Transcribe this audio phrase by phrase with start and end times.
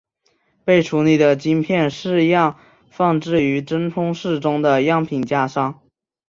[0.65, 2.57] 被处理的晶片试样
[2.89, 5.79] 放置于真空室中的样品架上。